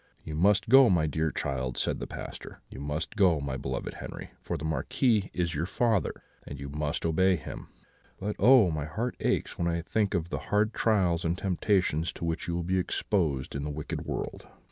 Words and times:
"'You 0.23 0.33
must 0.33 0.67
go, 0.67 0.89
my 0.89 1.05
dear 1.05 1.29
child,' 1.29 1.77
said 1.77 1.99
the 1.99 2.07
Pastor; 2.07 2.59
'you 2.71 2.79
must 2.79 3.15
go, 3.15 3.39
my 3.39 3.55
beloved 3.55 3.93
Henri, 3.93 4.31
for 4.41 4.57
the 4.57 4.65
Marquis 4.65 5.29
is 5.31 5.53
your 5.53 5.67
father, 5.67 6.23
and 6.41 6.59
you 6.59 6.69
must 6.69 7.05
obey 7.05 7.35
him; 7.35 7.67
but 8.19 8.35
oh! 8.39 8.71
my 8.71 8.85
heart 8.85 9.15
aches 9.19 9.59
when 9.59 9.67
I 9.67 9.83
think 9.83 10.15
of 10.15 10.29
the 10.29 10.39
hard 10.49 10.73
trials 10.73 11.23
and 11.23 11.37
temptations 11.37 12.11
to 12.13 12.25
which 12.25 12.47
you 12.47 12.55
will 12.55 12.63
be 12.63 12.79
exposed 12.79 13.53
in 13.53 13.61
the 13.63 13.69
wicked 13.69 14.01
world.' 14.03 14.47